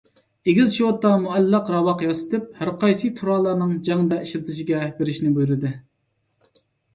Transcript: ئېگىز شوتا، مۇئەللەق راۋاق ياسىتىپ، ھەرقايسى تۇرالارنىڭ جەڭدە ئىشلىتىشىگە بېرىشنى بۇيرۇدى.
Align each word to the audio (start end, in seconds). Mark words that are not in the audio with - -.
ئېگىز 0.51 0.71
شوتا، 0.75 1.09
مۇئەللەق 1.25 1.67
راۋاق 1.75 2.01
ياسىتىپ، 2.05 2.47
ھەرقايسى 2.61 3.11
تۇرالارنىڭ 3.19 3.75
جەڭدە 3.89 4.19
ئىشلىتىشىگە 4.25 4.81
بېرىشنى 5.03 5.31
بۇيرۇدى. 5.37 5.75